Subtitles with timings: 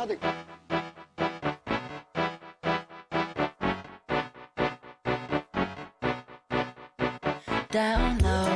[0.00, 0.20] automatic.
[7.70, 8.49] down low.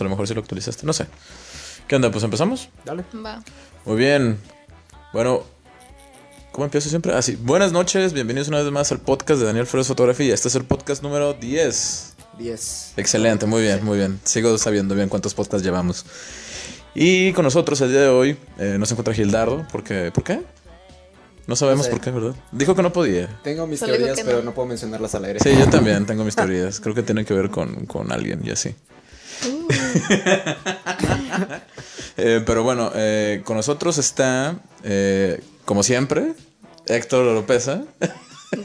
[0.00, 1.06] A lo mejor sí lo actualizaste, no sé.
[1.86, 2.10] ¿Qué onda?
[2.10, 2.68] Pues empezamos.
[2.84, 3.04] Dale.
[3.24, 3.42] Va.
[3.84, 4.38] Muy bien.
[5.12, 5.42] Bueno,
[6.52, 7.12] ¿cómo empiezo siempre?
[7.14, 10.32] Así, buenas noches, bienvenidos una vez más al podcast de Daniel Flores Fotografía.
[10.34, 12.14] Este es el podcast número 10.
[12.38, 12.92] 10.
[12.96, 14.20] Excelente, muy bien, muy bien.
[14.24, 16.04] Sigo sabiendo bien cuántos podcasts llevamos.
[16.94, 20.40] Y con nosotros el día de hoy eh, nos encuentra Gildardo, porque, ¿por qué?
[21.46, 21.90] No sabemos No sé.
[21.90, 22.34] por qué, ¿verdad?
[22.52, 23.40] Dijo que no podía.
[23.42, 24.44] Tengo mis Solo teorías, pero no.
[24.44, 25.40] no puedo mencionarlas al aire.
[25.40, 26.78] Sí, yo también tengo mis teorías.
[26.80, 28.74] Creo que tienen que ver con, con alguien y así.
[32.16, 36.34] Eh, pero bueno, eh, con nosotros está, eh, como siempre,
[36.86, 37.82] Héctor Oropesa.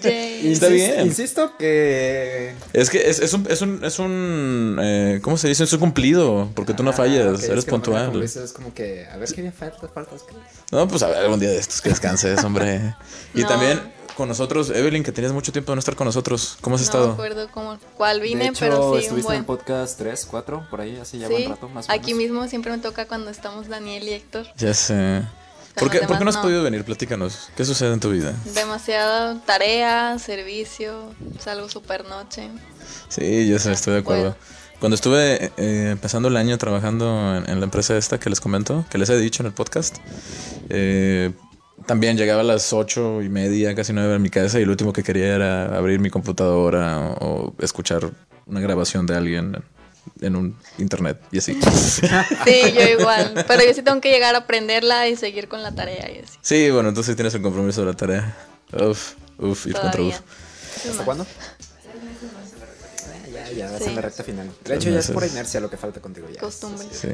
[0.02, 0.52] Yay.
[0.52, 1.06] Está bien.
[1.06, 2.54] Insisto que.
[2.74, 5.64] Es que es, es un, es un, es un eh, ¿cómo se dice?
[5.64, 8.08] Es un cumplido, porque tú no Ah, fallas, eres es que puntual.
[8.08, 9.06] como dices Es como que.
[9.06, 10.24] A ver qué día falta, faltas.
[10.24, 10.36] ¿qué?
[10.72, 12.96] No, pues a ver, algún día de estos que descanses, hombre.
[13.36, 13.48] Y No.
[13.48, 13.80] también
[14.16, 16.58] con nosotros, Evelyn, que tenías mucho tiempo de no estar con nosotros.
[16.62, 17.08] ¿Cómo has No estado?
[17.08, 19.58] me acuerdo cómo, cuál vine, de hecho, pero sí, un estuviste en el buen.
[19.60, 22.02] podcast 3, 4, por ahí, así ya Sí, buen rato, más o menos.
[22.04, 24.48] aquí mismo siempre me toca cuando estamos Daniel y Héctor.
[24.58, 25.22] Ya sé.
[25.76, 26.42] ¿Por qué, ¿Por qué no has no.
[26.44, 26.86] podido venir?
[26.86, 27.50] Platícanos.
[27.58, 28.34] ¿Qué sucede en tu vida?
[28.54, 32.50] Demasiada tarea, servicio, salgo super noche.
[33.10, 34.22] Sí, yo sé, estoy de acuerdo.
[34.22, 34.36] Bueno.
[34.80, 38.86] Cuando estuve eh, empezando el año trabajando en, en la empresa esta que les comento,
[38.90, 39.98] que les he dicho en el podcast,
[40.70, 41.34] eh,
[41.86, 44.94] también llegaba a las ocho y media, casi nueve a mi casa y lo último
[44.94, 48.10] que quería era abrir mi computadora o, o escuchar
[48.48, 49.58] una grabación de alguien
[50.22, 51.60] en un internet y así.
[52.46, 53.44] Sí, yo igual.
[53.48, 56.38] Pero yo sí tengo que llegar a aprenderla y seguir con la tarea y así.
[56.42, 58.36] Sí, bueno, entonces sí tienes el compromiso de la tarea.
[58.74, 60.16] Uf, uf, ir contra uf.
[60.84, 61.26] ¿Qué ¿Hasta cuándo?
[63.34, 63.90] Ya, ya, vas Sí.
[63.90, 64.52] en la recta final.
[64.64, 66.40] De hecho, ya es por inercia lo que falta contigo ya.
[66.40, 66.86] Costumbre.
[66.92, 67.08] Sí.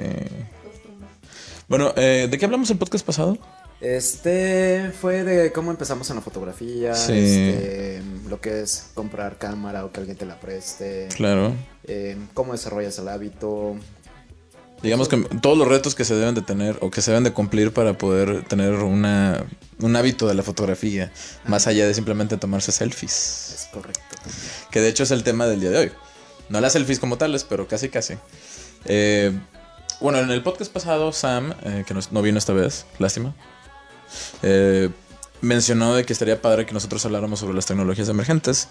[1.68, 3.38] Bueno, eh, ¿de qué hablamos el podcast pasado?
[3.82, 7.14] Este fue de cómo empezamos en la fotografía, Sí.
[7.14, 11.56] este, lo que es comprar cámara o que alguien te la preste, Claro.
[11.86, 13.76] eh, cómo desarrollas el hábito.
[14.84, 17.34] Digamos que todos los retos que se deben de tener o que se deben de
[17.34, 19.46] cumplir para poder tener una,
[19.80, 21.12] un hábito de la fotografía,
[21.46, 23.54] más allá de simplemente tomarse selfies.
[23.56, 24.02] Es correcto.
[24.72, 25.92] Que de hecho es el tema del día de hoy.
[26.50, 28.16] No las selfies como tales, pero casi casi.
[28.86, 29.32] Eh,
[30.00, 33.36] bueno, en el podcast pasado, Sam, eh, que no vino esta vez, lástima,
[34.44, 34.90] eh,
[35.42, 38.68] mencionó de que estaría padre que nosotros habláramos sobre las tecnologías emergentes.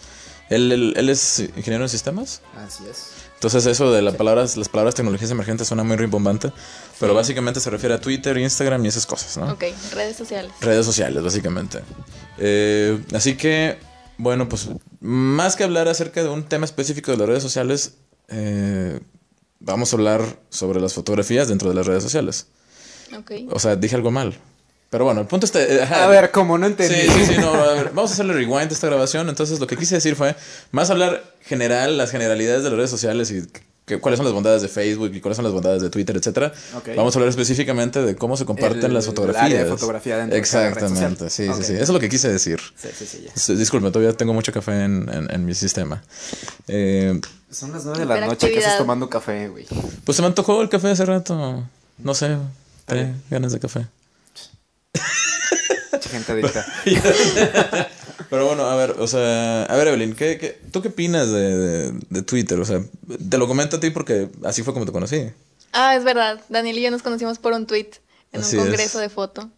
[0.50, 2.42] Él, él- él es ingeniero en sistemas.
[2.56, 3.06] Así es.
[3.34, 6.52] Entonces eso de las palabras, las palabras tecnologías emergentes suena muy rimbombante,
[6.98, 9.52] pero básicamente se refiere a Twitter, Instagram y esas cosas, ¿no?
[9.52, 9.64] Ok,
[9.94, 10.52] redes sociales.
[10.60, 11.80] Redes sociales, básicamente.
[12.38, 13.78] Eh, así que,
[14.18, 14.68] bueno, pues
[15.00, 17.94] más que hablar acerca de un tema específico de las redes sociales,
[18.28, 19.00] eh,
[19.60, 22.48] vamos a hablar sobre las fotografías dentro de las redes sociales.
[23.18, 23.32] Ok.
[23.50, 24.36] O sea, dije algo mal.
[24.90, 25.62] Pero bueno, el punto está...
[25.62, 26.04] eh, ajá.
[26.04, 27.08] A ver, como no Sí, entendí.
[27.12, 29.28] sí, sí, no, a ver, vamos a hacerle rewind a esta grabación.
[29.28, 30.34] Entonces, lo que quise decir fue
[30.72, 33.42] más hablar general, las generalidades de las redes sociales y
[33.86, 36.52] que- cuáles son las bondades de Facebook y cuáles son las bondades de Twitter, etcétera.
[36.96, 39.44] Vamos a hablar específicamente de cómo se comparten El- las el fotografías.
[39.44, 41.72] área de fotografía dentro de red Exactamente, sí, sí, sí.
[41.74, 42.60] Eso es lo que quise decir.
[42.76, 43.32] Sí, sí, sí, ya.
[43.34, 46.02] Sí, Disculpe, todavía tengo mucho café en, en- en mi sistema.
[46.68, 48.50] Eh, Son las nueve de la noche.
[48.50, 49.66] ¿Qué estás tomando café, güey?
[50.04, 51.64] pues se me antojó el café hace rato.
[51.98, 52.36] No sé,
[53.30, 53.86] ganas de café.
[55.92, 56.66] Mucha gente adicta.
[58.30, 61.56] Pero bueno, a ver, o sea, a ver, Evelyn, ¿qué, qué, tú qué opinas de,
[61.56, 62.60] de- de Twitter?
[62.60, 62.80] O sea,
[63.28, 65.30] te lo comento a ti porque así fue como te conocí.
[65.72, 66.40] Ah, es verdad.
[66.48, 67.90] Daniel y yo nos conocimos por un tweet
[68.32, 68.68] en Así un es.
[68.68, 69.50] congreso de foto.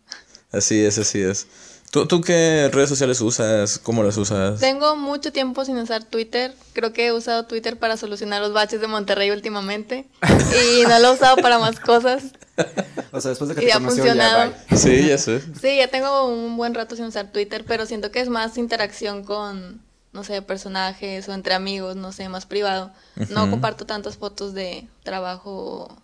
[0.52, 1.46] Así es, así es.
[1.90, 3.78] ¿Tú, ¿Tú qué redes sociales usas?
[3.78, 4.58] ¿Cómo las usas?
[4.60, 6.54] Tengo mucho tiempo sin usar Twitter.
[6.72, 10.06] Creo que he usado Twitter para solucionar los baches de Monterrey últimamente.
[10.78, 12.24] Y no lo he usado para más cosas.
[13.12, 14.78] O sea, después de que Y te conoció, ya, bye.
[14.78, 15.40] Sí, ya sé.
[15.60, 19.22] Sí, ya tengo un buen rato sin usar Twitter, pero siento que es más interacción
[19.22, 19.82] con,
[20.12, 22.90] no sé, personajes o entre amigos, no sé, más privado.
[23.28, 25.96] No comparto tantas fotos de trabajo o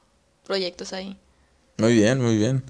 [0.45, 1.19] proyectos ahí.
[1.79, 2.63] Muy bien, muy bien.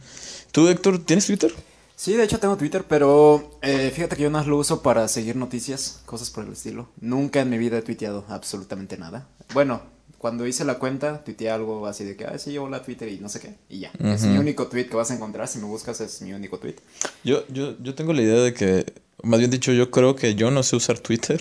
[0.52, 1.52] ¿Tú, Héctor, tienes Twitter?
[1.96, 5.34] Sí, de hecho tengo Twitter, pero eh, fíjate que yo no lo uso para seguir
[5.34, 6.88] noticias, cosas por el estilo.
[7.00, 9.26] Nunca en mi vida he tuiteado absolutamente nada.
[9.52, 9.82] Bueno,
[10.18, 13.28] cuando hice la cuenta, tuiteé algo así de que, ah, sí, hola Twitter y no
[13.28, 13.92] sé qué, y ya.
[14.02, 16.76] Es mi único tweet que vas a encontrar, si me buscas es mi único tweet.
[17.24, 18.92] Yo, yo, yo tengo la idea de que,
[19.22, 21.40] más bien dicho, yo creo que yo no sé usar Twitter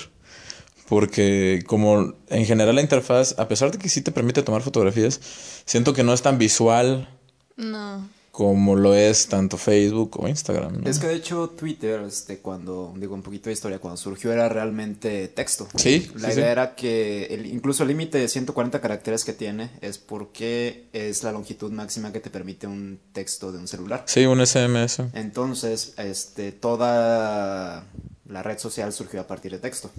[0.88, 5.19] Porque como en general la interfaz, a pesar de que sí te permite tomar fotografías,
[5.65, 7.09] siento que no es tan visual
[7.57, 8.07] No.
[8.38, 10.84] Como lo es tanto Facebook o Instagram.
[10.84, 10.88] ¿no?
[10.88, 14.48] Es que de hecho Twitter, este, cuando, digo un poquito de historia, cuando surgió era
[14.48, 15.68] realmente texto.
[15.75, 16.51] Sí, La sí, idea sí.
[16.51, 21.31] era que el, incluso el límite de 140 caracteres que tiene es porque es la
[21.31, 24.04] longitud máxima que te permite un texto de un celular.
[24.06, 25.00] Sí, un SMS.
[25.16, 27.86] Entonces, este, toda
[28.30, 29.89] la red social surgió a partir de texto.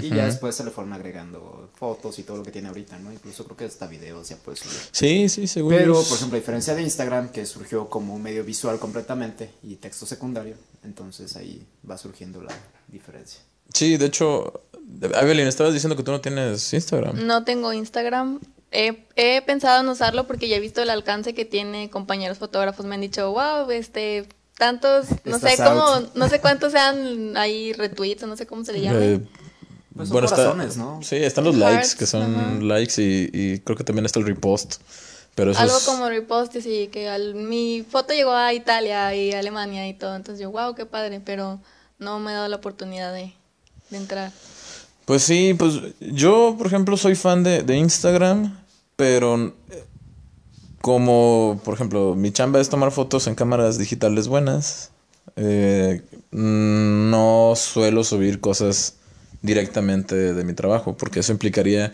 [0.00, 3.12] Y ya después se le fueron agregando fotos y todo lo que tiene ahorita, ¿no?
[3.12, 4.78] Incluso creo que hasta videos ya puedes subir.
[4.90, 5.76] Sí, sí, seguro.
[5.76, 9.76] Pero, por ejemplo, a diferencia de Instagram, que surgió como un medio visual completamente y
[9.76, 12.54] texto secundario, entonces ahí va surgiendo la
[12.88, 13.40] diferencia.
[13.74, 14.62] Sí, de hecho,
[15.00, 17.26] Evelyn, estabas diciendo que tú no tienes Instagram.
[17.26, 18.40] No tengo Instagram.
[18.70, 21.90] He, he pensado en usarlo porque ya he visto el alcance que tiene.
[21.90, 26.14] Compañeros fotógrafos me han dicho, wow, este, tantos, no sé cómo, out.
[26.14, 28.98] no sé cuántos sean ahí retweets no sé cómo se le llama.
[29.00, 29.20] Eh,
[29.94, 31.00] Pues son corazones, ¿no?
[31.02, 34.26] Sí, están los Hearts, likes, que son likes y, y creo que también está el
[34.26, 34.76] repost.
[35.34, 39.32] Pero eso Algo es- como repost, y que al- mi foto llegó a Italia y
[39.32, 40.14] Alemania y todo.
[40.16, 41.60] Entonces yo, wow, qué padre, pero
[41.98, 43.32] no me he dado la oportunidad de,
[43.90, 44.32] de entrar.
[45.04, 48.58] Pues sí, pues yo, por ejemplo, soy fan de, de Instagram,
[48.96, 49.84] pero eh,
[50.80, 54.90] como, por ejemplo, mi chamba es tomar fotos en cámaras digitales buenas,
[55.36, 58.96] eh, mm, no suelo subir cosas
[59.42, 61.92] directamente de mi trabajo, porque eso implicaría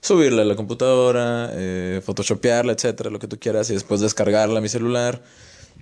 [0.00, 4.62] subirla a la computadora, eh, photoshopearla, etcétera, lo que tú quieras, y después descargarla a
[4.62, 5.22] mi celular.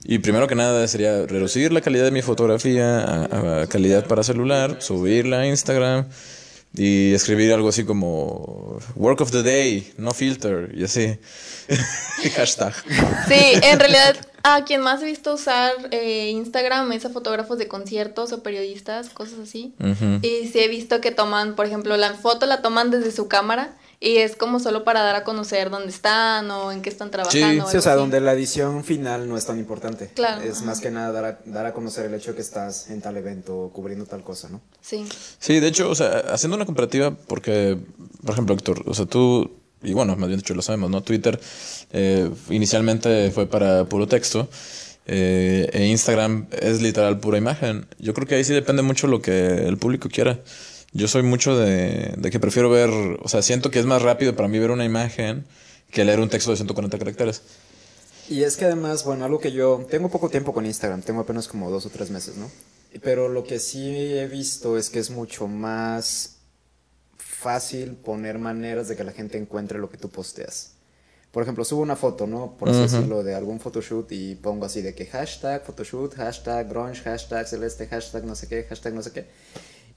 [0.05, 4.23] Y primero que nada sería reducir la calidad de mi fotografía a, a calidad para
[4.23, 6.07] celular, subirla a Instagram
[6.75, 11.19] y escribir algo así como Work of the Day, no filter, y así.
[12.37, 12.75] Hashtag.
[13.29, 14.17] Sí, en realidad
[14.55, 19.11] a quien más he visto usar eh, Instagram es a fotógrafos de conciertos o periodistas,
[19.11, 19.75] cosas así.
[20.23, 23.77] Y sí he visto que toman, por ejemplo, la foto la toman desde su cámara
[24.01, 27.69] y es como solo para dar a conocer dónde están o en qué están trabajando.
[27.69, 28.01] Sí, o sea, así.
[28.01, 30.11] donde la edición final no es tan importante.
[30.15, 32.91] Claro, Es más que nada dar a, dar a conocer el hecho de que estás
[32.91, 34.61] en tal evento o cubriendo tal cosa, ¿no?
[34.81, 35.05] Sí.
[35.41, 37.77] Sí, de hecho, o sea, haciendo una comparativa, porque,
[38.25, 41.03] por ejemplo, Héctor, o sea, tú, y bueno, más bien dicho, lo sabemos, ¿no?
[41.03, 41.41] Twitter
[41.93, 44.49] eh, inicialmente fue para puro texto.
[45.07, 47.87] eh, e Instagram es literal pura imagen.
[47.99, 50.41] Yo creo que ahí sí depende mucho lo que el público quiera.
[50.93, 54.35] Yo soy mucho de, de que prefiero ver, o sea, siento que es más rápido
[54.37, 55.47] para mí ver una imagen
[55.91, 57.43] que leer un texto de 140 caracteres.
[58.27, 61.49] Y es que además, bueno, algo que yo tengo poco tiempo con Instagram, tengo apenas
[61.49, 62.51] como dos o tres meses, ¿no?
[63.03, 63.89] Pero lo que sí
[64.19, 66.38] he visto es que es mucho más
[67.19, 70.73] fácil poner maneras de que la gente encuentre lo que tú posteas.
[71.31, 72.57] Por ejemplo, subo una foto, ¿no?
[72.57, 77.03] Por así decirlo, de algún photoshoot y pongo así de que hashtag photoshoot, hashtag grunge,
[77.03, 79.27] hashtag celeste, hashtag no sé qué, hashtag no sé qué.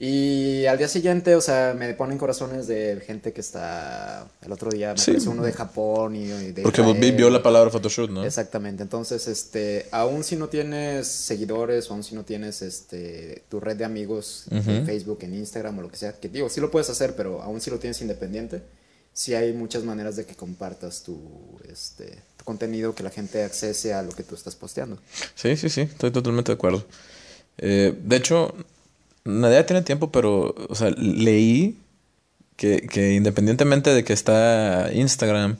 [0.04, 4.26] Y al día siguiente, o sea, me ponen corazones de gente que está...
[4.44, 5.12] El otro día me Sí.
[5.28, 7.12] uno de Japón y, y de Porque Israel.
[7.16, 8.24] vio la palabra Photoshoot, ¿no?
[8.24, 13.60] Exactamente, entonces, este, aún si no tienes seguidores, o aún si no tienes, este, tu
[13.60, 14.84] red de amigos en.
[14.84, 17.60] Facebook, en Instagram o lo que sea, que digo, sí lo puedes hacer, pero aún
[17.60, 18.60] si lo tienes independiente,
[19.12, 21.16] sí hay muchas maneras de que compartas tu,
[21.70, 24.98] este, tu contenido, que la gente accese a lo que tú estás posteando.
[25.36, 26.84] Sí, sí, sí, estoy totalmente de acuerdo.
[27.58, 28.52] Eh, de hecho,
[29.24, 31.78] Nadia tiene tiempo, pero, o sea, leí
[32.56, 35.56] que, que independientemente de que está Instagram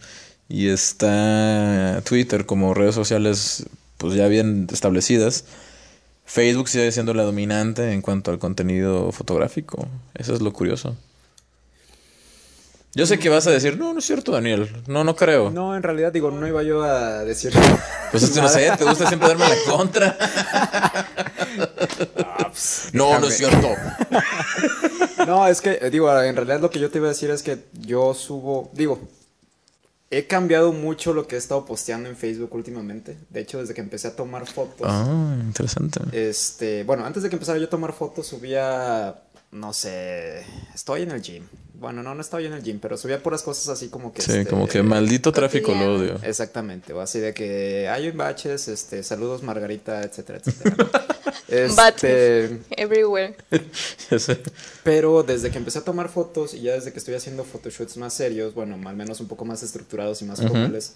[0.49, 3.67] y está Twitter como redes sociales,
[3.99, 5.45] pues ya bien establecidas,
[6.25, 9.89] Facebook sigue siendo la dominante en cuanto al contenido fotográfico.
[10.15, 10.97] Eso es lo curioso.
[12.95, 14.71] Yo sé que vas a decir, no, no es cierto, Daniel.
[14.87, 15.51] No, no creo.
[15.51, 17.53] No, en realidad, digo, no iba yo a decir...
[18.11, 20.19] Pues no sé, te gusta siempre darme la contra.
[22.93, 23.69] no, no es cierto.
[25.27, 27.43] No, es que, eh, digo, en realidad lo que yo te iba a decir es
[27.45, 28.99] que yo subo, digo,
[30.11, 33.17] he cambiado mucho lo que he estado posteando en Facebook últimamente.
[33.31, 36.01] De hecho, desde que empecé a tomar fotos, Ah, interesante.
[36.29, 40.45] este, bueno, antes de que empezara yo a tomar fotos, subía, no sé,
[40.75, 41.45] estoy en el gym.
[41.83, 44.23] Bueno, no, no estaba yo en el gym, pero subía puras cosas así como que...
[44.23, 46.19] Sí, este, como que maldito tráfico lo odio.
[46.23, 50.77] Exactamente, o así de que hay baches, este, saludos Margarita, etcétera, etcétera.
[50.79, 50.89] ¿no?
[51.49, 52.51] Este, Baches.
[52.71, 53.37] Everywhere.
[54.85, 58.15] Pero desde que empecé a tomar fotos y ya desde que estoy haciendo photoshoots más
[58.15, 60.95] serios, bueno, al menos un poco más estructurados y más formales,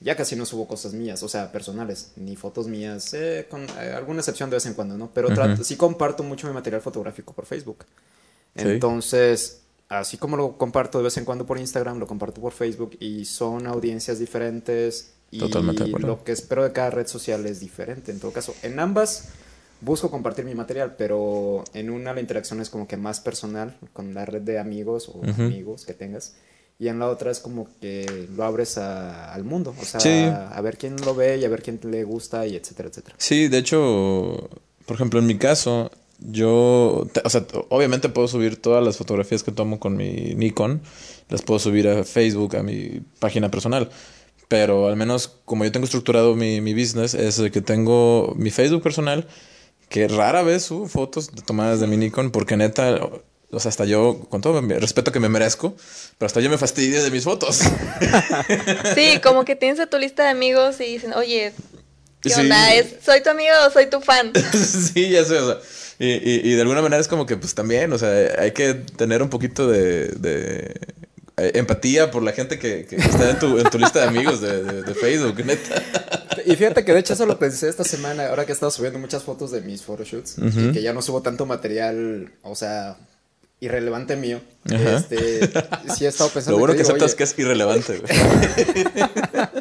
[0.00, 3.92] ya casi no subo cosas mías, o sea, personales, ni fotos mías, eh, con eh,
[3.96, 5.10] alguna excepción de vez en cuando, ¿no?
[5.14, 7.86] Pero trato- sí comparto mucho mi material fotográfico por Facebook.
[8.54, 8.62] Sí.
[8.68, 12.96] Entonces, así como lo comparto de vez en cuando por Instagram, lo comparto por Facebook
[13.00, 18.12] y son audiencias diferentes y Totalmente lo que espero de cada red social es diferente.
[18.12, 19.28] En todo caso, en ambas
[19.80, 24.14] busco compartir mi material, pero en una la interacción es como que más personal con
[24.14, 26.34] la red de amigos o amigos que tengas.
[26.78, 30.24] Y en la otra es como que lo abres a- al mundo, o sea, Sí.
[30.24, 33.16] a ver quién lo ve y a ver quién le gusta y etcétera, etcétera.
[33.18, 34.48] Sí, de hecho,
[34.86, 39.52] por ejemplo, en mi caso, yo, o sea, obviamente puedo subir todas las fotografías que
[39.52, 40.82] tomo con mi Nikon,
[41.28, 43.90] las puedo subir a Facebook, a mi página personal.
[44.48, 48.82] Pero al menos como yo tengo estructurado mi, mi business, es que tengo mi Facebook
[48.82, 49.26] personal,
[49.88, 53.00] que rara vez subo fotos tomadas de mi Nikon, porque neta,
[53.50, 55.74] o sea, hasta yo, con todo el respeto que me merezco,
[56.18, 57.60] pero hasta yo me fastidio de mis fotos.
[58.94, 61.52] Sí, como que tienes a tu lista de amigos y dicen, oye,
[62.20, 62.40] ¿qué Sí.
[62.40, 62.74] onda?
[62.74, 64.32] ¿Es, ¿Soy tu amigo o soy tu fan?
[64.52, 65.58] sí, ya sé, o sea.
[65.98, 68.74] Y, y, y de alguna manera es como que, pues también, o sea, hay que
[68.74, 70.78] tener un poquito de, de
[71.38, 74.40] eh, empatía por la gente que, que está en tu, en tu lista de amigos
[74.40, 75.82] de, de- de Facebook, neta.
[76.44, 78.98] Y fíjate que de hecho eso lo pensé esta semana, ahora que he estado subiendo
[78.98, 82.96] muchas fotos de mis photoshoots, y que ya no subo tanto material, o sea,
[83.58, 84.40] irrelevante mío.
[84.70, 84.98] Ajá.
[84.98, 85.50] Este,
[85.96, 88.12] sí he estado pensando Lo bueno que digo, aceptas que es irrelevante, güey.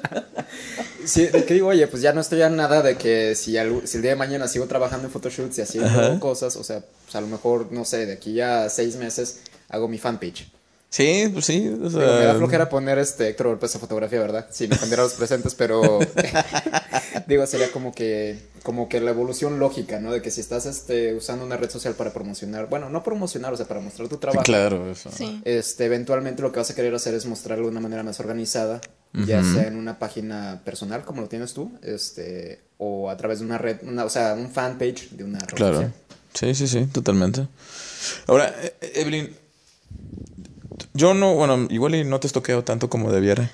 [1.05, 3.87] Sí, de que digo, oye, pues ya no estoy a nada de que si, al-
[3.87, 6.19] si el día de mañana sigo trabajando en photoshoots y haciendo Ajá.
[6.19, 9.87] cosas, o sea, pues a lo mejor, no sé, de aquí a seis meses hago
[9.87, 10.51] mi fanpage.
[10.95, 11.99] Sí, pues sí, o sea.
[11.99, 14.47] Digo, me da flojera poner este Héctor López de fotografía, ¿verdad?
[14.49, 15.99] Sin ofender a los presentes, pero
[17.27, 20.13] digo, sería como que como que la evolución lógica, ¿no?
[20.13, 23.57] De que si estás este usando una red social para promocionar, bueno, no promocionar, o
[23.57, 24.43] sea, para mostrar tu trabajo.
[24.43, 25.11] Claro, eso.
[25.11, 25.41] Sí.
[25.43, 28.79] Este, eventualmente lo que vas a querer hacer es mostrarlo de una manera más organizada,
[29.11, 33.45] ya sea en una página personal como lo tienes tú, este, o a través de
[33.45, 35.73] una red, una, o sea, un fanpage de una red Claro.
[35.75, 35.93] social.
[36.33, 37.45] Sí, sí, sí, totalmente.
[38.27, 39.35] Ahora, eh, Evelyn,
[40.93, 43.49] yo no, bueno, igual y no te estoqueo tanto como debiera,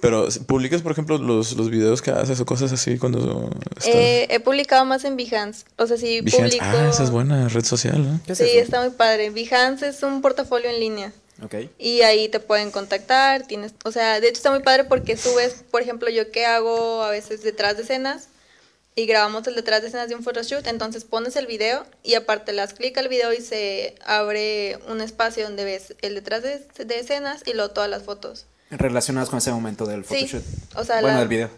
[0.00, 3.94] pero publicas, por ejemplo, los, los videos que haces o cosas así cuando estás...
[3.94, 5.66] Eh, he publicado más en Behance.
[5.76, 6.56] O sea, sí Behance.
[6.56, 6.64] publico...
[6.64, 8.20] Ah, esa es buena red social, ¿eh?
[8.24, 8.60] ¿Qué es Sí, eso?
[8.62, 9.28] está muy padre.
[9.28, 11.12] Behance es un portafolio en línea.
[11.44, 11.54] Ok.
[11.78, 15.64] Y ahí te pueden contactar, tienes, o sea, de hecho está muy padre porque subes,
[15.70, 18.28] por ejemplo, yo que hago a veces detrás de escenas
[19.00, 22.52] y grabamos el detrás de escenas de un photoshoot, entonces pones el video y aparte
[22.52, 26.58] le das clic al video y se abre un espacio donde ves el detrás de,
[26.84, 28.46] de escenas y luego todas las fotos.
[28.70, 30.42] Relacionadas con ese momento del Sí, photoshoot.
[30.76, 31.50] o sea, bueno, la- del video.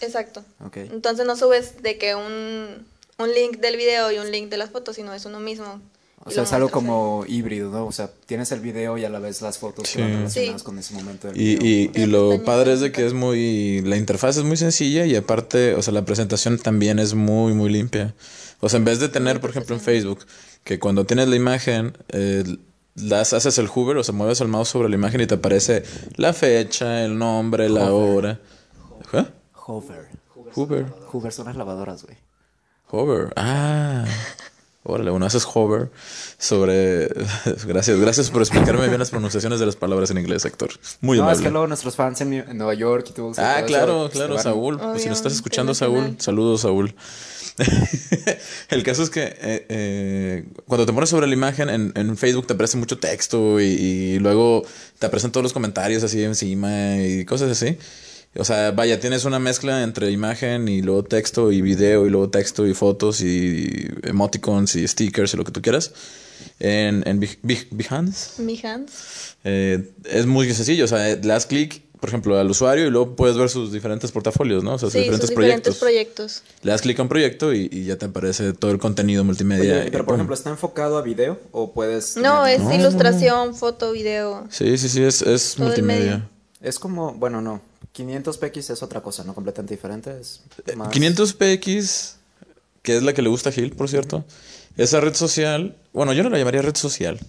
[0.00, 0.44] Exacto.
[0.74, 2.86] Entonces no subes de que un,
[3.18, 5.80] un link del video y un link de las fotos, sino es uno mismo.
[6.26, 7.86] O sea, es algo como híbrido, ¿no?
[7.86, 9.96] O sea, tienes el video y a la vez las fotos Sí.
[9.96, 10.64] que van relacionadas Sí.
[10.64, 11.56] con ese momento del Y,
[11.88, 12.02] video.
[12.02, 13.82] y, lo padre es de que es muy...
[13.82, 17.70] La interfaz es muy sencilla y aparte, o sea, la presentación también es muy, muy
[17.70, 18.14] limpia.
[18.60, 20.20] O sea, en vez de tener, por ejemplo, en Facebook,
[20.64, 22.42] que cuando tienes la imagen, eh,
[22.94, 25.82] las haces el hover, o sea, mueves el mouse sobre la imagen y te aparece
[26.16, 28.40] la fecha, el nombre, la hora.
[29.10, 29.26] ¿Qué?
[29.66, 30.08] Hover.
[30.54, 30.86] Hover.
[31.12, 32.16] Hover son las lavadoras, güey.
[32.90, 33.32] Hover.
[33.36, 34.04] Ah.
[34.86, 35.90] Órale, uno haces hover
[36.38, 37.08] sobre...
[37.66, 40.72] gracias, gracias por explicarme bien las pronunciaciones de las palabras en inglés, Héctor.
[41.00, 41.38] Muy no, amable.
[41.38, 43.40] es que luego nuestros fans en, en Nueva York y todo eso.
[43.42, 44.78] Ah, todo claro, eso, claro, Saúl.
[44.78, 46.94] Pues si nos estás escuchando, Saúl, saludos, Saúl.
[48.68, 52.46] El caso es que eh, eh, cuando te pones sobre la imagen en, en Facebook
[52.46, 54.64] te aparece mucho texto y, y luego
[54.98, 57.78] te aparecen todos los comentarios así encima y cosas así.
[58.36, 62.30] O sea, vaya, tienes una mezcla entre imagen y luego texto y video y luego
[62.30, 65.92] texto y fotos y emoticons y stickers y lo que tú quieras.
[66.58, 68.42] En, en Beh- Beh- Behance.
[68.42, 68.92] Behance.
[69.44, 73.14] Eh, es muy sencillo, o sea, le das clic, por ejemplo, al usuario y luego
[73.16, 74.74] puedes ver sus diferentes portafolios, ¿no?
[74.74, 75.74] O sea, sus Sí, diferentes sus proyectos.
[75.74, 76.42] diferentes proyectos.
[76.62, 79.80] Le das clic a un proyecto y, y ya te aparece todo el contenido multimedia.
[79.82, 82.16] Oye, pero por ejemplo, ¿está enfocado a video o puedes...?
[82.16, 84.46] No, es ilustración, foto, video.
[84.50, 86.04] Sí, sí, sí, es, es Todo el multimedia.
[86.16, 86.28] medio.
[86.60, 87.60] Es como, bueno, no.
[87.94, 89.34] 500 px es otra cosa, ¿no?
[89.34, 90.20] Completamente diferente.
[90.20, 90.40] Es
[90.76, 90.92] más...
[90.92, 92.14] 500px,
[92.82, 94.24] que es la que le gusta a Gil, por cierto,
[94.76, 97.20] esa red social, bueno, yo no la llamaría red social.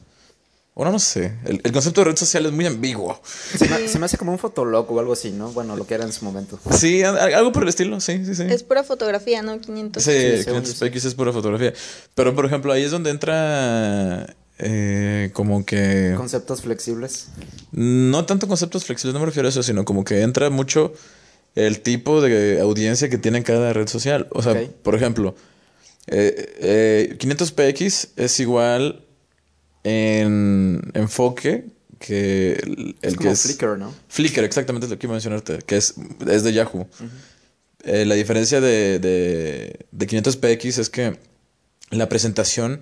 [0.73, 1.37] Bueno, no sé.
[1.45, 3.21] El, el concepto de red social es muy ambiguo.
[3.57, 5.51] Se me, se me hace como un fotolog o algo así, ¿no?
[5.51, 6.59] Bueno, lo que era en su momento.
[6.71, 8.43] Sí, algo por el estilo, sí, sí, sí.
[8.49, 9.61] Es pura fotografía, ¿no?
[9.61, 10.03] 500.
[10.03, 11.73] Sí, Sí, según 500px es pura fotografía.
[12.15, 16.13] Pero, por ejemplo, ahí es donde entra eh, como que...
[16.15, 17.27] Conceptos flexibles.
[17.71, 20.93] No tanto conceptos flexibles, no me refiero a eso, sino como que entra mucho
[21.55, 24.27] el tipo de audiencia que tiene cada red social.
[24.31, 25.35] O sea, por ejemplo,
[26.07, 29.05] eh, eh, 500px es igual
[29.83, 31.65] en enfoque
[31.99, 33.41] que el, Es el como que es...
[33.43, 33.93] Flickr, ¿no?
[34.09, 35.95] Flickr, exactamente es lo que iba a mencionarte, que es,
[36.27, 36.87] es de Yahoo.
[37.83, 41.17] Eh, la diferencia de, de, de 500px es que
[41.91, 42.81] la presentación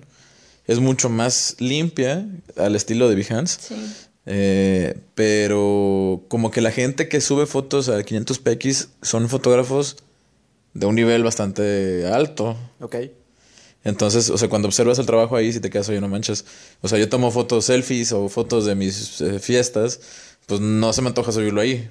[0.66, 3.58] es mucho más limpia al estilo de Behance.
[3.60, 3.74] Sí.
[4.26, 9.96] Eh, pero como que la gente que sube fotos a 500px son fotógrafos
[10.72, 12.56] de un nivel bastante alto.
[12.80, 12.96] Ok.
[13.84, 16.46] Entonces, o sea, cuando observas el trabajo ahí, si te quedas, oye, no manches.
[16.80, 20.00] O sea, yo tomo fotos selfies o fotos de mis eh, fiestas,
[20.46, 21.90] pues no se me antoja subirlo ahí.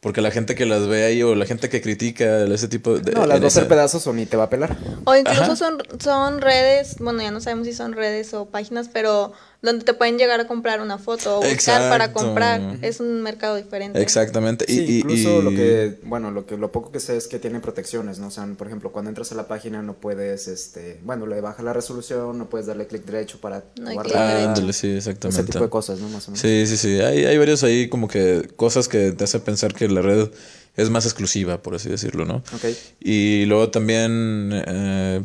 [0.00, 3.10] Porque la gente que las ve ahí o la gente que critica ese tipo de...
[3.12, 4.76] No, las dos esa- ser pedazos o ni te va a pelar.
[5.04, 5.56] O incluso Ajá.
[5.56, 9.92] son, son redes, bueno, ya no sabemos si son redes o páginas, pero donde te
[9.92, 12.78] pueden llegar a comprar una foto o buscar para comprar.
[12.82, 14.00] Es un mercado diferente.
[14.00, 14.64] Exactamente.
[14.68, 17.26] Y, Sí, y- incluso y- lo que, bueno, lo que lo poco que sé es
[17.26, 18.28] que tiene protecciones, ¿no?
[18.28, 21.62] O sea, por ejemplo, cuando entras a la página no puedes, este, bueno, le baja
[21.64, 25.40] la resolución, no puedes darle clic derecho para No hay Ah, sí, exactamente.
[25.42, 26.08] ese tipo de cosas, ¿no?
[26.08, 26.40] Más o menos.
[26.40, 27.00] Sí, sí, sí.
[27.00, 30.28] Hay, hay varios ahí como que cosas que te hacen pensar que la red
[30.76, 32.36] es más exclusiva, por así decirlo, ¿no?
[32.54, 32.64] Ok.
[33.00, 35.24] Y luego también, eh,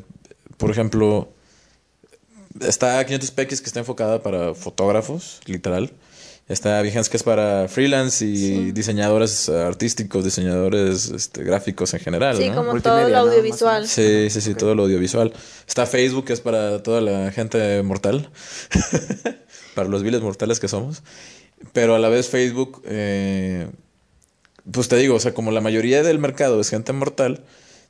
[0.57, 1.29] por ejemplo,
[2.61, 5.91] está 500px que está enfocada para fotógrafos, literal.
[6.49, 12.49] Está Behance que es para freelance y diseñadores artísticos, diseñadores este, gráficos en general, Sí,
[12.49, 12.55] ¿no?
[12.55, 13.19] como Multimedia, todo el ¿no?
[13.31, 13.87] audiovisual.
[13.87, 15.31] Sí, sí, sí, todo lo audiovisual.
[15.65, 18.29] Está Facebook, que es para toda la gente mortal,
[19.73, 21.01] para los viles mortales que somos.
[21.71, 23.69] Pero a la vez Facebook, eh,
[24.69, 27.41] pues te digo, o sea, como la mayoría del mercado es gente mortal,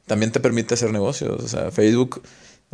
[0.05, 1.43] también te permite hacer negocios.
[1.43, 2.21] O sea, Facebook,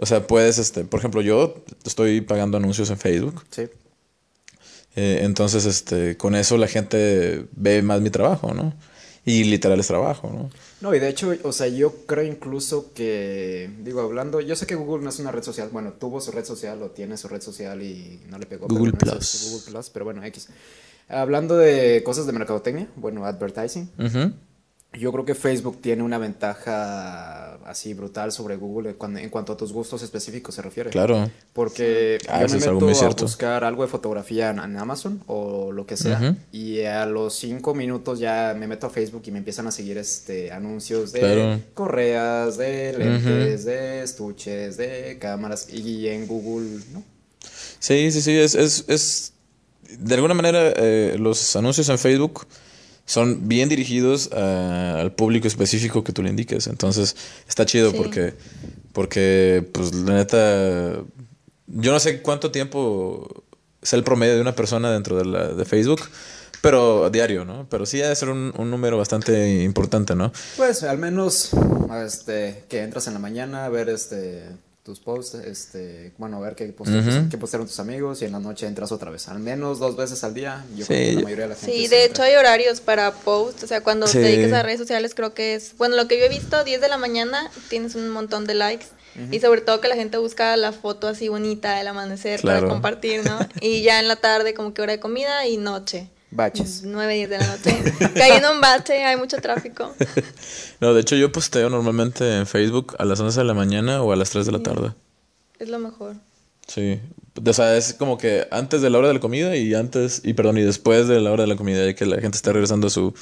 [0.01, 3.43] o sea, puedes, este, por ejemplo, yo estoy pagando anuncios en Facebook.
[3.49, 3.63] Sí.
[4.95, 8.73] Eh, entonces, este, con eso la gente ve más mi trabajo, ¿no?
[9.25, 10.49] Y literal es trabajo, ¿no?
[10.81, 14.75] No, y de hecho, o sea, yo creo incluso que, digo, hablando, yo sé que
[14.75, 17.41] Google no es una red social, bueno, tuvo su red social o tiene su red
[17.41, 18.67] social y no le pegó.
[18.67, 19.49] Google es Plus.
[19.51, 20.47] Google Plus, pero bueno, X.
[21.09, 24.31] Hablando de cosas de mercadotecnia, bueno, advertising, Ujú.
[24.93, 29.53] Yo creo que Facebook tiene una ventaja así brutal sobre Google en, cuan- en cuanto
[29.53, 30.89] a tus gustos específicos se refiere.
[30.89, 31.29] Claro.
[31.53, 33.24] Porque Ah, yo eso me es algo meto a cierto.
[33.25, 37.75] buscar algo de fotografía en, en Amazon o lo que sea y a los cinco
[37.75, 41.60] minutos ya me meto a Facebook y me empiezan a seguir este anuncios de Claro.
[41.75, 47.03] correas, de lentes, de estuches, de cámaras y en Google, ¿no?
[47.79, 49.34] Sí, sí, sí, es, es, es
[49.99, 52.47] de alguna manera eh, los anuncios en Facebook
[53.10, 56.67] son bien dirigidos a- al público específico que tú le indiques.
[56.67, 57.15] Entonces,
[57.48, 57.98] está chido Sí.
[57.98, 58.36] porque,
[58.93, 61.02] porque, pues, la neta,
[61.65, 63.43] yo no sé cuánto tiempo
[63.82, 66.02] es el promedio de una persona dentro de, la, de Facebook,
[66.62, 67.65] pero a diario, ¿no?
[67.67, 70.32] Pero sí ha de ser un, un número bastante importante, ¿no?
[70.58, 71.50] Pues al menos
[72.06, 74.43] este que entras en la mañana a ver este
[74.89, 77.30] tus posts, este, bueno, a ver qué postearon, tus- Ujú.
[77.30, 79.28] qué postearon tus amigos y en la noche entras otra vez.
[79.28, 80.65] Al menos dos veces al día.
[80.75, 80.88] Yo Sí.
[80.88, 82.12] creo que la mayoría de la gente Sí, de entra.
[82.12, 84.13] hecho hay horarios para post, o sea, cuando Sí.
[84.13, 86.82] te dediques a redes sociales creo que es, bueno, lo que yo he visto, 10
[86.82, 88.88] de la mañana tienes un montón de likes
[89.32, 92.62] y sobre todo que la gente busca la foto así bonita del amanecer Claro.
[92.62, 93.39] para compartir, ¿no?
[93.62, 96.10] Y ya en la tarde como que hora de comida y noche.
[96.31, 96.83] Baches.
[96.83, 97.83] 9, 10 de la noche.
[98.13, 99.93] Cayendo un bache, hay mucho tráfico.
[100.79, 104.11] No, de hecho, yo posteo normalmente en Facebook a las 11 de la mañana o
[104.11, 104.93] a las 3 de la tarde.
[105.57, 106.15] Es lo mejor.
[106.67, 106.99] Sí.
[107.43, 110.33] O sea, es como que antes de la hora de la comida y antes, y
[110.33, 112.87] perdón, y después de la hora de la comida, ya que la gente está regresando
[112.87, 113.13] a su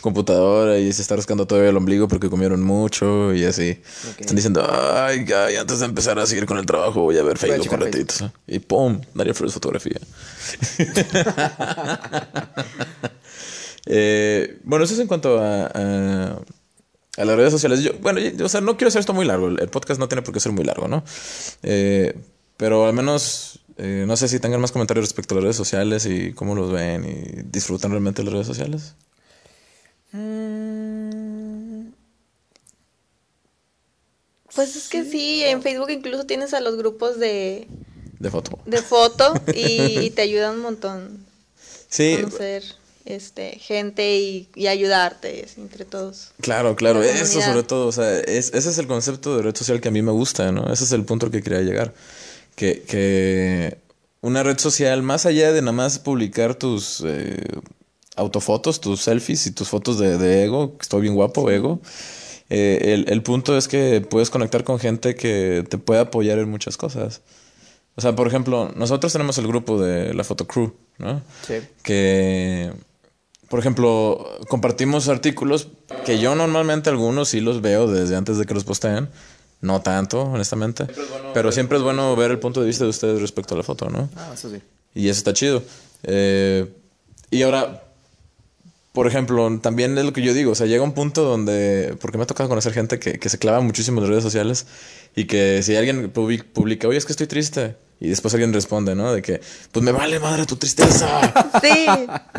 [0.00, 3.80] computadora y se está rascando todavía el ombligo porque comieron mucho y así.
[4.18, 7.38] Están diciendo, ay, ay, antes de empezar a seguir con el trabajo voy a ver
[7.38, 8.14] Voy a Facebook un ratito.
[8.46, 9.98] Y pum, Daria Flores fotografía.
[13.86, 16.38] Eh, bueno, eso es en cuanto a, a,
[17.16, 17.80] a las redes sociales.
[17.82, 19.48] Yo, bueno, yo- o sea, no quiero hacer esto muy largo.
[19.48, 21.02] El, el podcast no tiene por qué ser muy largo, ¿no?
[21.62, 22.14] Eh,
[22.56, 26.06] pero al menos, eh, no sé si tengan más comentarios respecto a las redes sociales
[26.06, 28.94] y cómo los ven y disfrutan realmente las redes sociales.
[34.54, 37.68] Pues es que sí, en Facebook incluso tienes a los grupos de,
[38.18, 38.58] De foto.
[38.66, 41.24] de foto y, y te ayudan un montón
[41.88, 42.62] Sí, conocer
[43.04, 46.32] este gente y, y ayudarte entre todos.
[46.40, 47.46] Claro, claro, La eso comunidad.
[47.52, 50.02] sobre todo, o sea, es- ese es el concepto de red social que a mí
[50.02, 50.72] me gusta, ¿no?
[50.72, 51.94] Ese es el punto al que quería llegar.
[52.56, 53.78] Que, que
[54.20, 57.38] una red social, más allá de nada más publicar tus eh,
[58.16, 61.80] autofotos, tus selfies y tus fotos de, de ego, que estoy bien guapo, ego,
[62.48, 66.50] eh, el, el punto es que puedes conectar con gente que te puede apoyar en
[66.50, 67.22] muchas cosas.
[67.96, 71.20] O sea, por ejemplo, nosotros tenemos el grupo de la Foto Crew, ¿no?
[71.46, 71.54] Sí.
[71.82, 72.72] que,
[73.48, 75.68] por ejemplo, compartimos artículos
[76.04, 79.08] que yo normalmente algunos sí los veo desde antes de que los posteen.
[79.60, 80.86] No tanto, honestamente.
[81.34, 83.90] pero siempre es bueno ver el punto de vista de ustedes respecto a la foto,
[83.90, 84.08] ¿no?
[84.16, 84.56] Ah, eso sí.
[84.94, 85.62] Y eso está chido.
[86.02, 86.66] Eh,
[87.30, 87.82] y ahora,
[88.92, 92.18] por ejemplo, también es lo que yo digo, o sea, llega un punto donde, porque
[92.18, 94.66] me ha tocado conocer gente que, que se clava muchísimo en las redes sociales
[95.14, 98.94] y que si alguien publi- publica, oye, es que estoy triste, Y después alguien responde,
[98.94, 99.12] ¿no?
[99.12, 101.20] De que, pues me vale madre tu tristeza.
[101.60, 101.86] Sí,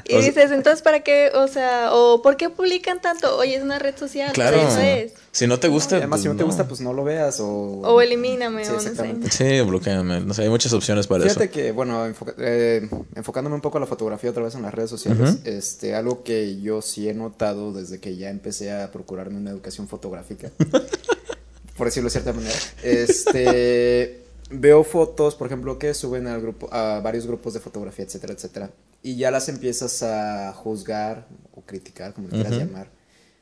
[0.05, 1.29] y O sea- dices, entonces, ¿para qué?
[1.35, 3.37] O sea, o ¿por qué publican tanto?
[3.37, 4.57] Oye, es una red social, claro.
[4.59, 5.13] eso es.
[5.31, 5.97] Si no te gusta.
[5.97, 7.47] Además, pues si no te gusta, pues no lo veas o...
[7.83, 9.15] O elimíname, Sí, o no sé.
[9.29, 10.21] Sí, bloqueame.
[10.21, 11.53] No sé, hay muchas opciones para Fíjate eso.
[11.53, 14.89] que, bueno, enfoca- eh, enfocándome un poco a la fotografía otra vez en las redes
[14.89, 19.51] sociales, este, algo que yo sí he notado desde que ya empecé a procurarme una
[19.51, 20.49] educación fotográfica,
[21.77, 24.21] por decirlo de cierta manera, este,
[24.51, 28.71] veo fotos, por ejemplo, que suben al grupo, a varios grupos de fotografía, etcétera, etcétera,
[29.03, 32.89] y ya las empiezas a juzgar o criticar, como le quieras llamar,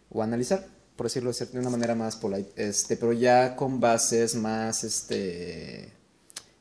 [0.09, 4.83] o analizar, por decirlo de, una manera más polite, este, pero ya con bases más,
[4.83, 5.91] este,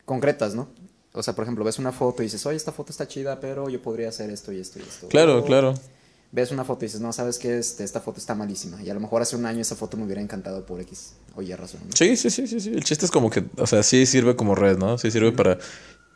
[0.04, 0.68] concretas, ¿no?
[1.12, 3.68] O sea, por ejemplo, ves una foto y dices, oye, esta foto está chida, pero
[3.68, 5.08] yo podría hacer esto y esto y esto.
[5.08, 5.74] Claro, O claro.
[6.30, 8.82] Ves una foto y dices, no, sabes que este, esta foto está malísima.
[8.82, 11.42] Y a lo mejor hace un año esa foto me hubiera encantado por X o
[11.42, 11.80] Y razón.
[11.84, 11.92] ¿no?
[11.94, 12.70] Sí, sí, sí, sí, sí.
[12.70, 14.98] El chiste es como que, o sea, sí sirve como red, ¿no?
[14.98, 15.58] Sí sirve para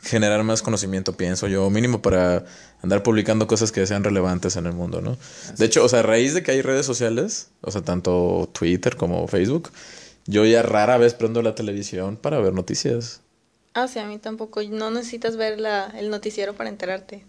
[0.03, 2.45] generar más conocimiento, pienso yo, o mínimo para
[2.83, 5.17] andar publicando cosas que sean relevantes en el mundo, ¿no?
[5.57, 8.97] De hecho, o sea, a raíz de que hay redes sociales, o sea, tanto Twitter
[8.97, 9.71] como Facebook,
[10.27, 13.21] yo ya rara vez prendo la televisión para ver noticias.
[13.75, 14.63] Ah, sí, a mí tampoco.
[14.63, 17.25] No necesitas ver la, el noticiero para enterarte.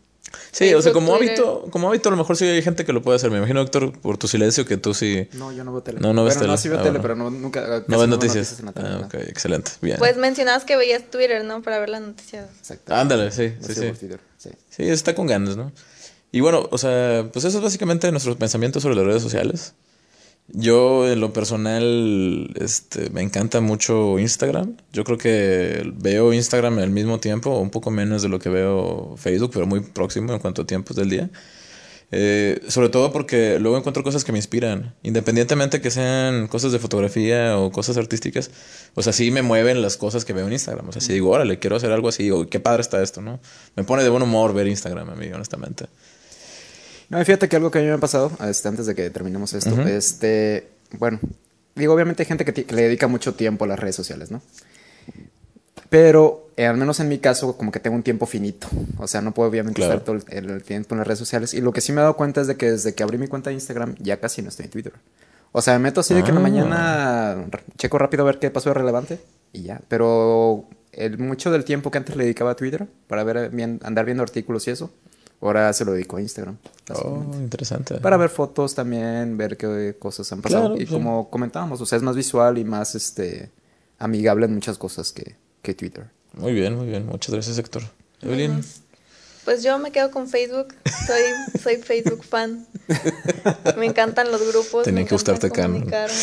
[0.51, 1.35] Sí, o sea, como Twitter.
[1.39, 3.29] hábito, como hábito a lo mejor sí hay gente que lo puede hacer.
[3.31, 5.99] Me imagino, Héctor, por tu silencio que tú sí No, yo no veo tele.
[5.99, 6.61] No, no ves bueno, no, tele.
[6.61, 7.01] sí veo Ah, tele, bueno.
[7.01, 7.61] pero no, nunca.
[7.61, 8.59] casi no ves veo noticias.
[8.59, 9.05] en la tele, Ah, no.
[9.07, 9.71] ok, excelente.
[9.81, 9.97] Bien.
[9.97, 11.61] Pues mencionabas que veías Twitter, ¿no?
[11.61, 12.47] Para ver las noticias.
[12.59, 12.93] Exacto.
[12.93, 13.91] Ándale, sí, sí, sí.
[13.91, 14.49] Twitter, sí.
[14.69, 15.71] Sí, está con ganas, ¿no?
[16.31, 19.73] Y bueno, o sea, pues eso es básicamente nuestro pensamiento sobre las redes sociales.
[20.55, 24.77] Yo, en lo personal, este, me encanta mucho Instagram.
[24.91, 29.15] Yo creo que veo Instagram al mismo tiempo, un poco menos de lo que veo
[29.17, 31.31] Facebook, pero muy próximo en cuanto a tiempos del día.
[32.11, 36.77] Eh, sobre todo porque luego encuentro cosas que me inspiran, independientemente que sean cosas de
[36.77, 38.51] fotografía o cosas artísticas.
[38.93, 40.87] O sea, sí me mueven las cosas que veo en Instagram.
[40.87, 43.39] O sea, si digo, órale, quiero hacer algo así, o qué padre está esto, ¿no?
[43.75, 45.87] Me pone de buen humor ver Instagram, a mí, honestamente.
[47.09, 49.09] No, y fíjate que algo que a mí me ha pasado, este, antes de que
[49.09, 51.19] terminemos esto, este, bueno,
[51.75, 54.41] digo, obviamente hay gente que, le dedica mucho tiempo a las redes sociales, ¿no?
[55.89, 58.67] Pero, eh, al menos en mi caso, como que tengo un tiempo finito.
[58.97, 59.93] O sea, no puedo obviamente Claro.
[59.99, 61.53] estar todo el, el tiempo en las redes sociales.
[61.53, 63.27] Y lo que sí me he dado cuenta es de que desde que abrí mi
[63.27, 64.93] cuenta de Instagram, ya casi no estoy en Twitter.
[65.51, 66.43] O sea, me meto así de que en la Ah.
[66.43, 67.45] mañana
[67.77, 69.19] checo rápido a ver qué pasó de relevante
[69.51, 69.81] y ya.
[69.87, 74.05] Pero el, mucho del tiempo que antes le dedicaba a Twitter para ver bien- andar
[74.05, 74.91] viendo artículos y eso,
[75.47, 76.57] ahora se lo dedico a Instagram.
[76.95, 77.95] Oh, interesante.
[77.95, 80.69] Para ver fotos también, ver qué cosas han pasado.
[80.69, 80.91] Claro, y sí.
[80.91, 83.51] como comentábamos, o sea, es más visual y más este
[83.99, 86.09] amigable en muchas cosas que, que Twitter.
[86.33, 87.05] Muy bien, muy bien.
[87.05, 87.83] Muchas gracias, Héctor.
[88.21, 88.61] Evelyn.
[89.45, 90.73] Pues yo me quedo con Facebook.
[91.05, 91.21] Soy,
[91.61, 92.65] soy Facebook fan.
[93.77, 94.83] Me encantan los grupos.
[94.83, 95.73] Tenía me que gustarte, Cano.
[95.73, 96.15] comunicarme.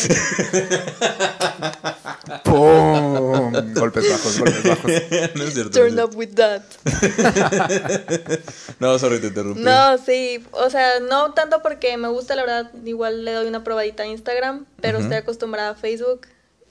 [2.43, 3.73] ¡Pum!
[3.73, 4.91] golpes bajos, golpes bajos.
[5.35, 5.71] no es cierto.
[5.71, 6.63] Turn up with that.
[8.79, 9.61] No, sorry, te interrumpí.
[9.61, 13.63] No, sí, o sea, no tanto porque me gusta, la verdad, igual le doy una
[13.63, 16.21] probadita a Instagram, pero estoy acostumbrada a Facebook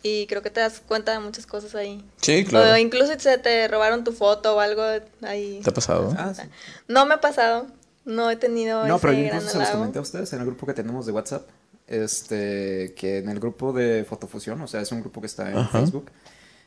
[0.03, 2.05] y creo que te das cuenta de muchas cosas ahí.
[2.21, 2.73] Sí, claro.
[2.73, 4.83] O incluso si se te robaron tu foto o algo
[5.23, 5.61] ahí.
[5.63, 6.15] ¿Te ha pasado?
[6.19, 6.43] Ah, sí.
[6.89, 7.67] No me ha pasado,
[8.05, 10.47] no he tenido No, ese pero yo incluso se los comenté a ustedes en el
[10.47, 11.49] grupo que tenemos de WhatsApp.
[11.87, 15.59] Este, que en el grupo de Fotofusión, o sea, es un grupo que está en
[15.59, 15.81] Ajá.
[15.81, 16.11] Facebook.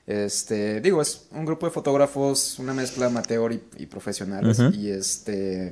[0.06, 4.60] Este, digo, es un grupo de fotógrafos, una mezcla amateur y, y profesionales.
[4.74, 5.72] Y este.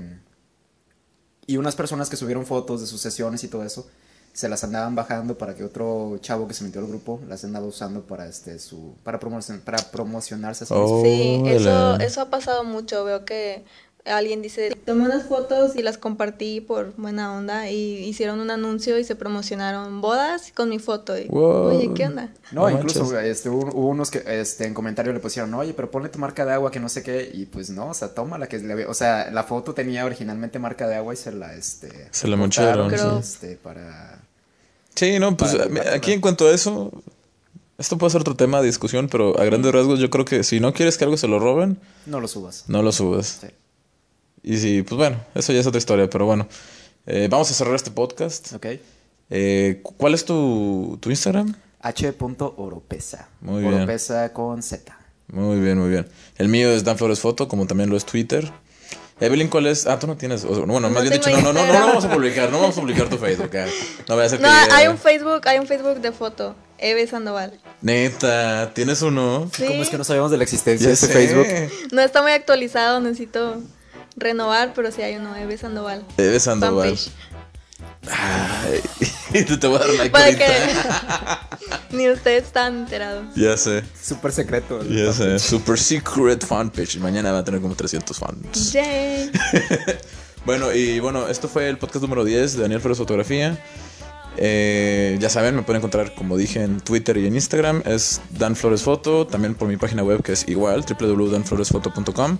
[1.47, 3.89] Y unas personas que subieron fotos de sus sesiones y todo eso,
[4.33, 7.65] se las andaban bajando para que otro chavo que se metió al grupo las andaba
[7.65, 8.95] usando para este su.
[9.03, 10.97] para promocion- para promocionarse a sí mismo.
[10.99, 13.03] Oh, Sí, eso, eso ha pasado mucho.
[13.03, 13.65] Veo que
[14.05, 18.97] alguien dice, tomé unas fotos y las compartí por buena onda y hicieron un anuncio
[18.97, 21.17] y se promocionaron bodas con mi foto.
[21.17, 21.75] Y, Wow.
[21.75, 22.31] Oye, ¿qué onda?
[22.51, 26.09] No, No incluso este, hubo, unos que este, en comentario le pusieron, oye, pero ponle
[26.09, 28.47] tu marca de agua que no sé qué, y pues no, o sea, toma la
[28.47, 32.07] que le o sea, la foto tenía originalmente marca de agua y se la, este,
[32.11, 32.41] Se la
[33.19, 34.19] este, para...
[34.95, 36.91] Sí, no, pues Para aquí en cuanto a eso,
[37.77, 40.59] esto puede ser otro tema de discusión, pero a grandes rasgos yo creo que si
[40.59, 42.65] no quieres que algo se lo roben, No lo subas.
[42.67, 43.39] no lo subas.
[43.41, 43.47] Sí.
[44.43, 46.47] Y sí, pues bueno, eso ya es otra historia, pero bueno.
[47.05, 48.53] Eh, vamos a cerrar este podcast.
[48.53, 48.65] Ok.
[49.29, 51.55] Eh, cu- ¿Cuál es tu, tu Instagram?
[51.79, 53.27] H.oropesa.
[53.41, 53.73] Muy bien.
[53.73, 54.97] Oropesa con Z.
[55.27, 56.07] Muy bien, muy bien.
[56.37, 58.51] El mío es Dan Flores Foto, como también lo es Twitter.
[59.19, 59.85] Evelyn, ¿cuál es?
[59.85, 60.43] Ah, tú no tienes.
[60.45, 62.81] bueno, más No bien dicho, no, no, no, no, vamos a publicar, no vamos a
[62.81, 63.51] publicar tu Facebook.
[64.09, 64.45] No vaya a ser que.
[64.45, 67.59] No, llegue- hay un Facebook, hay un Facebook de foto, Eve Sandoval.
[67.81, 69.49] Neta, ¿tienes uno?
[69.55, 71.13] Sí, ¿Cómo es que no sabíamos de la existencia Ya de ese sé.
[71.13, 71.47] Facebook?
[71.93, 73.61] no está muy actualizado, necesito
[74.15, 76.05] renovar, pero sí hay uno, Eve Sandoval.
[76.17, 76.97] Eve Sandoval.
[78.09, 78.81] Ay,
[79.59, 80.47] te voy a dar like Para que,
[81.95, 83.25] Ni ustedes están enterados.
[83.35, 84.83] Ya sé, Súper secreto.
[84.83, 85.37] ya sé.
[85.39, 86.97] Super secret fanpage.
[86.97, 88.73] Mañana va a tener como 300 fans.
[88.73, 89.31] Yay.
[90.43, 93.63] Bueno, y bueno, esto fue el podcast número 10 de Daniel Flores Fotografía.
[94.37, 97.83] Eh, ya saben, me pueden encontrar, como dije, en Twitter y en Instagram.
[97.85, 99.27] Es Dan Flores Foto.
[99.27, 102.39] También por mi página web, que es igual, www.danfloresfoto.com.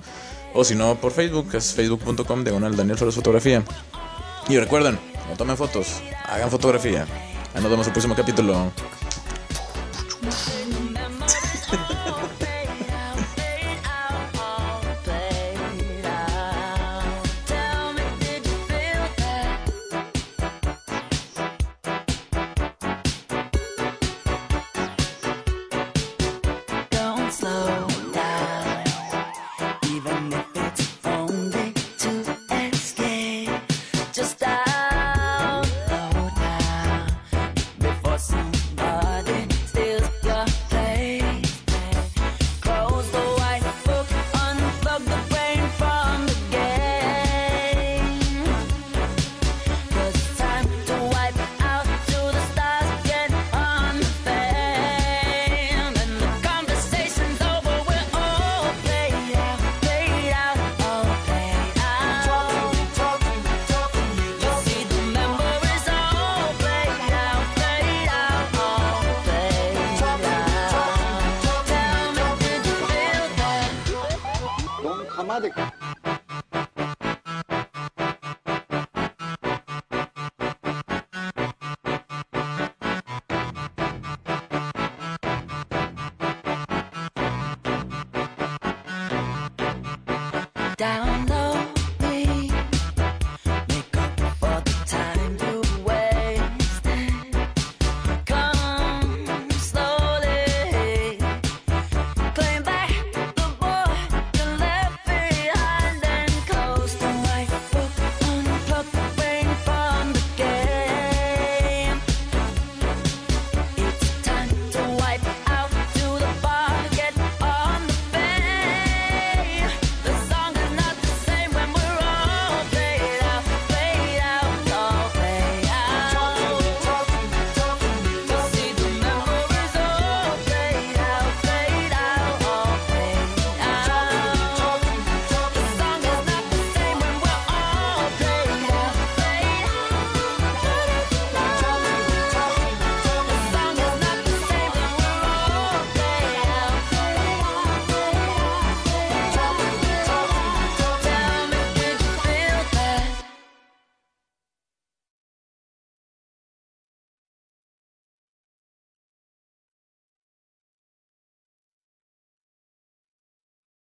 [0.54, 3.64] O si no, por Facebook, es facebook.com, diagonal Daniel Flores Fotografía.
[4.50, 7.06] Y recuerden, no tomen fotos, hagan fotografía.
[7.54, 8.72] Nos vemos el próximo capítulo.